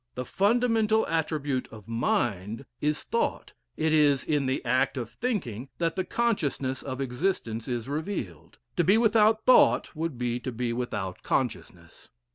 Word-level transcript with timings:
The 0.15 0.25
fundamental 0.25 1.05
attribute 1.05 1.67
of 1.67 1.87
mind 1.87 2.65
is 2.79 3.03
thought; 3.03 3.53
it 3.77 3.93
is 3.93 4.23
in 4.23 4.47
the 4.47 4.65
act 4.65 4.97
of 4.97 5.11
thinking 5.11 5.69
that 5.77 5.95
the 5.95 6.03
consciousness 6.03 6.81
of 6.81 6.99
existence 6.99 7.67
is 7.67 7.87
revealed; 7.87 8.57
to 8.77 8.83
be 8.83 8.97
without 8.97 9.45
thought 9.45 9.95
would 9.95 10.17
be 10.17 10.39
to 10.39 10.51
be 10.51 10.73
without 10.73 11.21
consciousness. 11.21 12.09